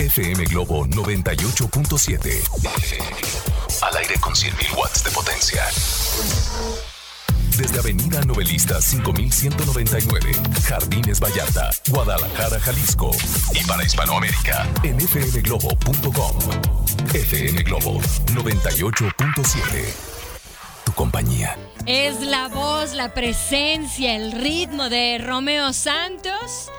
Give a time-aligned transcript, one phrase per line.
[0.00, 2.32] FM Globo 98.7
[3.82, 5.62] Al aire con 100.000 watts de potencia.
[7.58, 10.32] Desde Avenida Novelista 5199,
[10.66, 13.10] Jardines Vallarta, Guadalajara, Jalisco.
[13.52, 16.38] Y para Hispanoamérica, en fmglobo.com.
[17.12, 19.94] FM Globo 98.7.
[20.86, 21.58] Tu compañía.
[21.84, 26.70] Es la voz, la presencia, el ritmo de Romeo Santos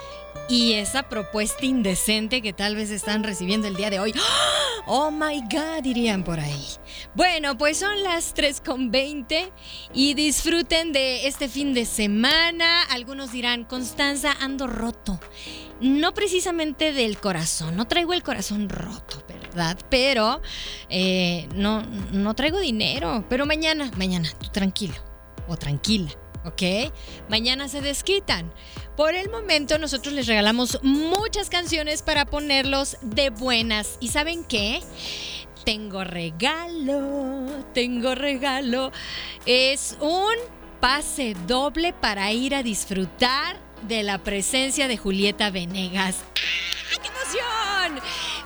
[0.52, 4.14] y esa propuesta indecente que tal vez están recibiendo el día de hoy.
[4.88, 6.66] Oh my God, dirían por ahí.
[7.14, 9.52] Bueno, pues son las 3.20
[9.94, 12.82] y disfruten de este fin de semana.
[12.90, 15.20] Algunos dirán, Constanza, ando roto.
[15.82, 19.78] No precisamente del corazón, no traigo el corazón roto, ¿verdad?
[19.92, 20.42] Pero
[20.90, 23.24] eh, no, no traigo dinero.
[23.30, 24.96] Pero mañana, mañana, tú tranquilo
[25.48, 26.12] o tranquila.
[26.46, 26.92] ¿Ok?
[27.30, 28.52] Mañana se desquitan.
[28.96, 33.98] Por el momento nosotros les regalamos muchas canciones para ponerlos de buenas.
[34.00, 34.82] ¿Y saben qué?
[35.66, 38.92] Tengo regalo, tengo regalo.
[39.46, 40.34] Es un
[40.80, 46.18] pase doble para ir a disfrutar de la presencia de Julieta Venegas.
[46.22, 46.81] ¡Ah.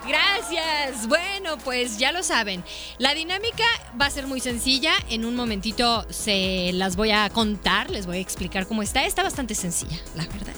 [0.08, 1.08] Gracias.
[1.08, 2.64] Bueno, pues ya lo saben.
[2.98, 3.64] La dinámica
[4.00, 4.94] va a ser muy sencilla.
[5.10, 9.06] En un momentito se las voy a contar, les voy a explicar cómo está.
[9.06, 10.54] Está bastante sencilla, la verdad.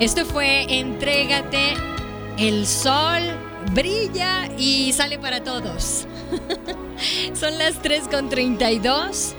[0.00, 1.72] Esto fue Entrégate,
[2.38, 3.22] el sol
[3.72, 6.06] brilla y sale para todos.
[7.34, 9.34] Son las 3.32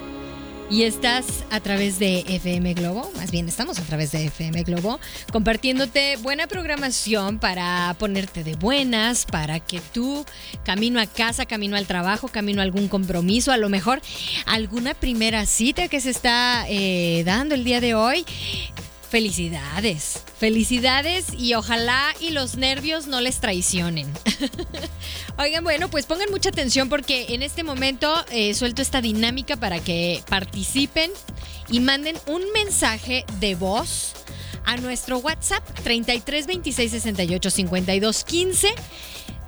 [0.69, 4.99] y estás a través de FM Globo, más bien estamos a través de FM Globo,
[5.31, 10.25] compartiéndote buena programación para ponerte de buenas, para que tú,
[10.63, 14.01] camino a casa, camino al trabajo, camino a algún compromiso, a lo mejor
[14.45, 18.25] alguna primera cita que se está eh, dando el día de hoy,
[19.09, 24.11] Felicidades, felicidades y ojalá y los nervios no les traicionen.
[25.37, 29.79] Oigan, bueno, pues pongan mucha atención porque en este momento eh, suelto esta dinámica para
[29.79, 31.09] que participen
[31.69, 34.13] y manden un mensaje de voz
[34.65, 38.67] a nuestro WhatsApp 33 26 68 52 15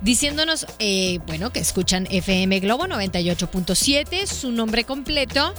[0.00, 5.52] diciéndonos, eh, bueno, que escuchan FM Globo 98.7, su nombre completo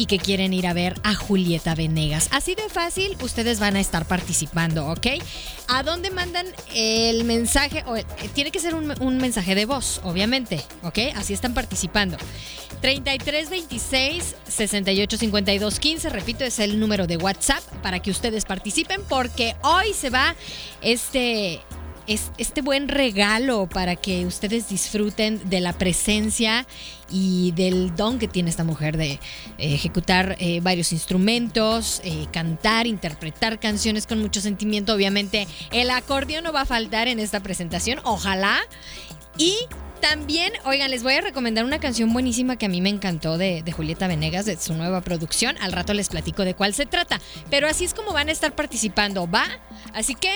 [0.00, 2.30] y que quieren ir a ver a Julieta Venegas.
[2.32, 5.06] Así de fácil, ustedes van a estar participando, ¿ok?
[5.68, 7.84] ¿A dónde mandan el mensaje?
[7.86, 11.00] O, eh, tiene que ser un, un mensaje de voz, obviamente, ¿ok?
[11.16, 12.16] Así están participando.
[12.80, 19.02] 33 26 68 52 15, repito, es el número de WhatsApp para que ustedes participen
[19.06, 20.34] porque hoy se va
[20.80, 21.60] este
[22.06, 26.66] es este buen regalo para que ustedes disfruten de la presencia
[27.10, 29.18] y del don que tiene esta mujer de eh,
[29.58, 34.94] ejecutar eh, varios instrumentos, eh, cantar, interpretar canciones con mucho sentimiento.
[34.94, 38.60] Obviamente el acordeón no va a faltar en esta presentación, ojalá.
[39.36, 39.56] Y
[40.00, 43.62] también, oigan, les voy a recomendar una canción buenísima que a mí me encantó de,
[43.62, 45.56] de, Julieta Venegas, de su nueva producción.
[45.60, 47.20] Al rato les platico de cuál se trata.
[47.50, 49.44] Pero así es como van a estar participando, ¿va?
[49.92, 50.32] Así que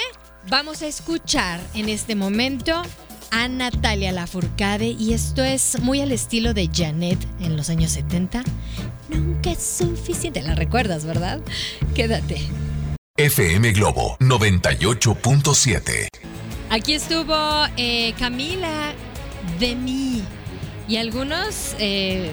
[0.48, 2.82] vamos a escuchar en este momento
[3.30, 8.44] a Natalia Lafourcade y esto es muy al estilo de Janet en los años 70.
[9.08, 11.40] Nunca es suficiente, la recuerdas, ¿verdad?
[11.94, 12.40] Quédate.
[13.16, 16.08] FM Globo 98.7.
[16.70, 17.36] Aquí estuvo
[17.76, 18.92] eh, Camila
[19.58, 20.22] de mí
[20.88, 22.30] y algunos eh,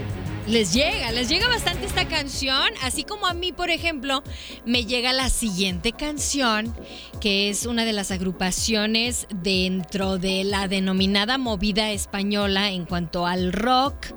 [0.48, 4.24] les llega, les llega bastante esta canción, así como a mí, por ejemplo,
[4.66, 6.76] me llega la siguiente canción,
[7.20, 13.54] que es una de las agrupaciones dentro de la denominada movida española en cuanto al
[13.54, 14.08] rock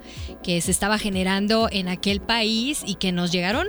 [0.43, 3.69] que se estaba generando en aquel país y que nos llegaron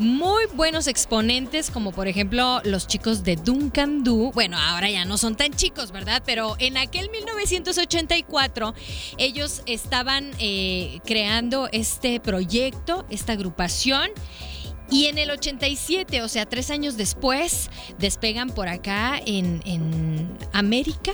[0.00, 4.32] muy buenos exponentes, como por ejemplo los chicos de Duncan Du.
[4.32, 6.22] Bueno, ahora ya no son tan chicos, ¿verdad?
[6.24, 8.74] Pero en aquel 1984
[9.18, 14.10] ellos estaban eh, creando este proyecto, esta agrupación.
[14.90, 21.12] Y en el 87, o sea, tres años después, despegan por acá en, en América,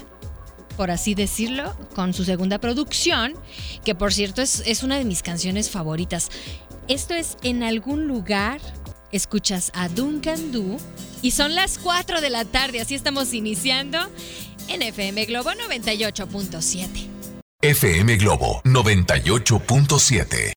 [0.77, 3.35] por así decirlo, con su segunda producción,
[3.85, 6.31] que por cierto es, es una de mis canciones favoritas.
[6.89, 8.61] Esto es En algún lugar,
[9.11, 10.79] escuchas a Duncan Du
[11.21, 13.99] y son las 4 de la tarde, así estamos iniciando
[14.69, 17.09] en FM Globo 98.7.
[17.61, 20.53] FM Globo 98.7.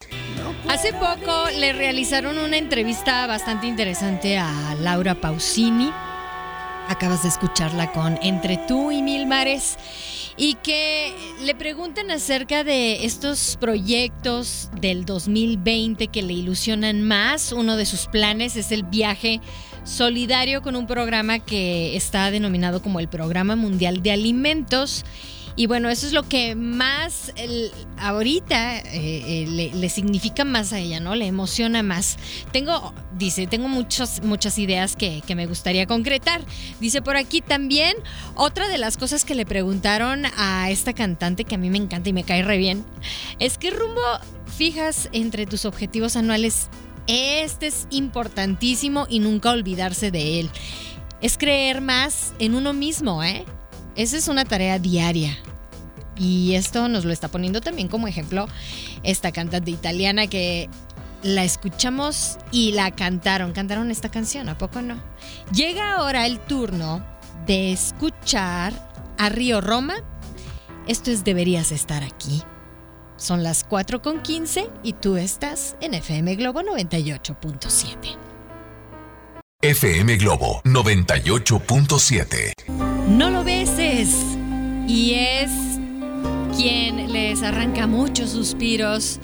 [0.67, 5.91] Hace poco le realizaron una entrevista bastante interesante a Laura Pausini.
[6.89, 9.77] Acabas de escucharla con Entre tú y Mil Mares
[10.37, 11.13] y que
[11.43, 17.51] le preguntan acerca de estos proyectos del 2020 que le ilusionan más.
[17.51, 19.39] Uno de sus planes es el viaje
[19.83, 25.05] solidario con un programa que está denominado como el Programa Mundial de Alimentos
[25.59, 27.33] y bueno, eso es lo que más
[27.97, 31.15] ahorita eh, eh, le, significa más a ella, ¿no?
[31.15, 32.15] Le emociona más.
[32.53, 36.39] Tengo, dice, tengo muchas, muchas ideas que, que me gustaría concretar.
[36.79, 37.97] Dice por aquí también,
[38.35, 42.07] otra de las cosas que le preguntaron a esta cantante que a mí me encanta
[42.07, 42.85] y me cae re bien,
[43.39, 43.99] es qué rumbo
[44.57, 46.69] fijas entre tus objetivos anuales.
[47.07, 50.49] Este es importantísimo y nunca olvidarse de él.
[51.19, 53.43] Es creer más en uno mismo, ¿eh?
[53.97, 55.37] Esa es una tarea diaria.
[56.19, 58.47] Y esto nos lo está poniendo también como ejemplo
[59.03, 60.69] esta cantante italiana que
[61.23, 63.53] la escuchamos y la cantaron.
[63.53, 65.01] Cantaron esta canción, ¿a poco no?
[65.53, 67.05] Llega ahora el turno
[67.45, 68.73] de escuchar
[69.17, 69.95] a Río Roma.
[70.87, 72.43] Esto es Deberías estar aquí.
[73.15, 78.17] Son las 4.15 y tú estás en FM Globo 98.7.
[79.61, 82.53] FM Globo 98.7.
[83.09, 84.09] No lo beses.
[84.87, 85.68] Y es
[86.61, 89.19] quien les arranca muchos suspiros,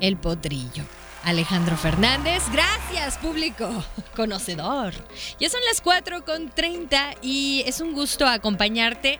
[0.00, 0.84] el potrillo.
[1.24, 3.66] Alejandro Fernández, gracias público
[4.16, 4.92] conocedor.
[5.40, 9.18] Ya son las 4 con 30 y es un gusto acompañarte.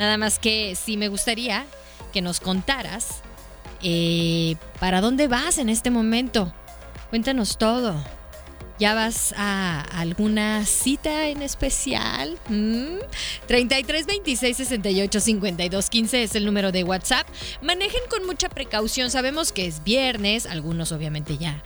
[0.00, 1.66] Nada más que sí me gustaría
[2.12, 3.22] que nos contaras
[3.84, 6.52] eh, para dónde vas en este momento.
[7.10, 7.94] Cuéntanos todo.
[8.78, 12.38] ¿Ya vas a alguna cita en especial?
[13.46, 17.28] 33 26 68 52 15 es el número de WhatsApp.
[17.60, 19.10] Manejen con mucha precaución.
[19.10, 20.46] Sabemos que es viernes.
[20.46, 21.62] Algunos obviamente ya,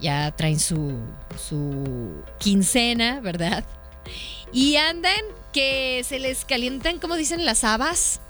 [0.00, 0.98] ya traen su,
[1.38, 3.64] su quincena, ¿verdad?
[4.52, 5.20] Y andan
[5.52, 8.20] que se les calientan, como dicen las habas,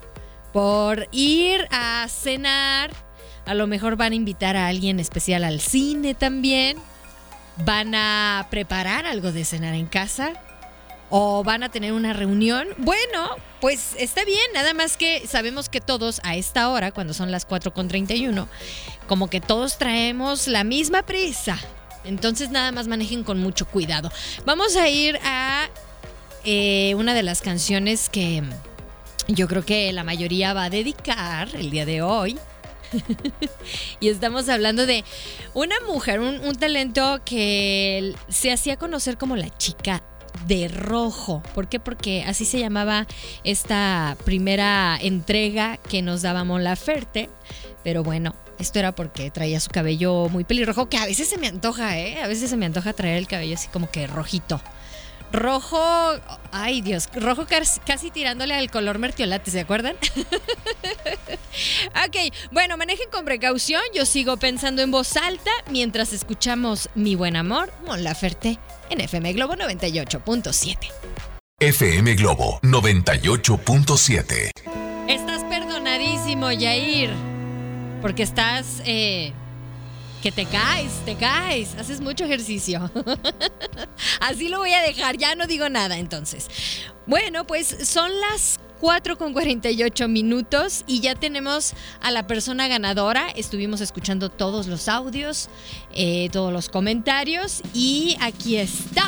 [0.52, 2.90] por ir a cenar.
[3.46, 6.76] A lo mejor van a invitar a alguien especial al cine también
[7.58, 10.34] van a preparar algo de cenar en casa
[11.10, 12.68] o van a tener una reunión.
[12.78, 17.30] Bueno, pues está bien, nada más que sabemos que todos a esta hora, cuando son
[17.30, 18.46] las 4.31,
[19.06, 21.58] como que todos traemos la misma prisa.
[22.04, 24.10] Entonces nada más manejen con mucho cuidado.
[24.44, 25.68] Vamos a ir a
[26.44, 28.42] eh, una de las canciones que
[29.28, 32.38] yo creo que la mayoría va a dedicar el día de hoy.
[34.00, 35.04] y estamos hablando de
[35.54, 40.02] una mujer, un, talento que se hacía conocer como la chica
[40.46, 41.42] de rojo.
[41.54, 41.80] ¿Por qué?
[41.80, 43.06] Porque así se llamaba
[43.44, 47.30] esta primera entrega que nos daba Mon Laferte.
[47.82, 51.46] Pero bueno, esto era porque traía su cabello muy pelirrojo, que a veces se me
[51.46, 52.22] antoja, ¿eh?
[52.22, 54.60] A veces se me antoja traer el cabello así como que rojito.
[55.32, 55.80] Rojo,
[56.52, 57.46] ay Dios, rojo
[57.84, 59.96] casi tirándole al color mertiolate, ¿se acuerdan?
[62.06, 62.16] ok,
[62.52, 67.72] bueno, manejen con precaución, yo sigo pensando en voz alta mientras escuchamos Mi Buen Amor,
[67.84, 68.58] Mon Laferte,
[68.90, 70.76] en FM Globo 98.7.
[71.58, 74.50] FM Globo 98.7.
[75.08, 77.10] Estás perdonadísimo, Yair,
[78.00, 78.82] porque estás...
[78.84, 79.32] Eh,
[80.32, 82.90] te caes, te caes, haces mucho ejercicio.
[84.20, 86.48] Así lo voy a dejar, ya no digo nada entonces.
[87.06, 93.28] Bueno, pues son las 4 con 48 minutos y ya tenemos a la persona ganadora.
[93.30, 95.48] Estuvimos escuchando todos los audios,
[95.94, 99.06] eh, todos los comentarios y aquí está.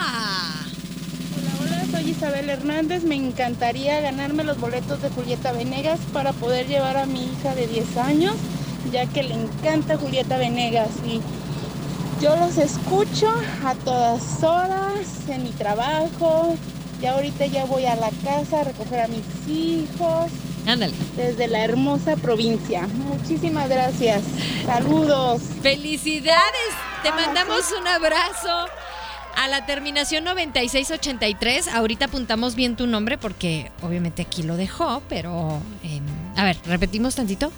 [1.36, 3.02] Hola, hola, soy Isabel Hernández.
[3.02, 7.66] Me encantaría ganarme los boletos de Julieta Venegas para poder llevar a mi hija de
[7.66, 8.36] 10 años
[8.90, 11.20] ya que le encanta Julieta Venegas y
[12.20, 13.32] yo los escucho
[13.64, 16.56] a todas horas en mi trabajo.
[17.00, 20.30] Y ahorita ya voy a la casa a recoger a mis hijos.
[20.66, 20.94] Ándale.
[21.16, 22.88] Desde la hermosa provincia.
[22.88, 24.22] Muchísimas gracias.
[24.66, 25.42] Saludos.
[25.62, 26.72] Felicidades.
[27.04, 28.66] Te mandamos un abrazo
[29.36, 31.68] a la terminación 9683.
[31.68, 36.04] Ahorita apuntamos bien tu nombre porque obviamente aquí lo dejó, pero em,
[36.36, 37.52] a ver, repetimos tantito.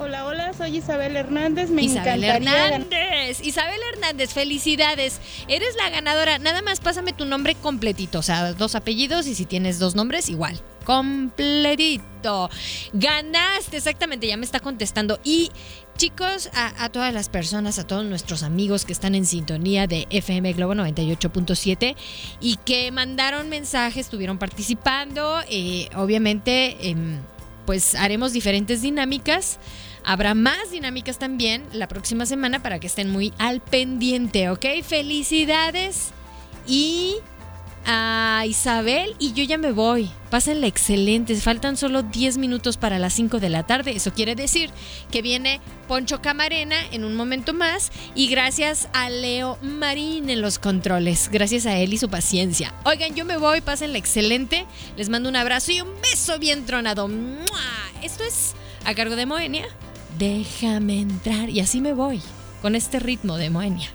[0.00, 1.70] Hola, hola, soy Isabel Hernández.
[1.70, 3.40] Me Isabel Hernández.
[3.42, 5.20] Isabel Hernández, felicidades.
[5.48, 6.38] Eres la ganadora.
[6.38, 10.28] Nada más pásame tu nombre completito, o sea, dos apellidos y si tienes dos nombres,
[10.28, 10.60] igual.
[10.84, 12.48] Completito.
[12.92, 15.18] Ganaste, exactamente, ya me está contestando.
[15.24, 15.50] Y
[15.96, 20.06] chicos, a, a todas las personas, a todos nuestros amigos que están en sintonía de
[20.10, 21.96] FM Globo 98.7
[22.40, 27.18] y que mandaron mensajes, estuvieron participando, eh, obviamente, em,
[27.66, 29.58] pues haremos diferentes dinámicas.
[30.08, 34.64] Habrá más dinámicas también la próxima semana para que estén muy al pendiente, ¿ok?
[34.82, 36.12] Felicidades
[36.66, 37.16] y
[37.84, 40.10] a Isabel y yo ya me voy.
[40.30, 41.42] Pásenla excelentes.
[41.42, 43.90] Faltan solo 10 minutos para las 5 de la tarde.
[43.90, 44.70] Eso quiere decir
[45.10, 47.92] que viene Poncho Camarena en un momento más.
[48.14, 51.28] Y gracias a Leo Marín en los controles.
[51.30, 52.72] Gracias a él y su paciencia.
[52.86, 53.60] Oigan, yo me voy.
[53.60, 54.64] Pásenla excelente.
[54.96, 57.10] Les mando un abrazo y un beso bien tronado.
[58.02, 58.54] Esto es
[58.86, 59.66] a cargo de Moenia.
[60.16, 61.50] Déjame entrar.
[61.50, 62.20] Y así me voy.
[62.62, 63.90] Con este ritmo de Moenia.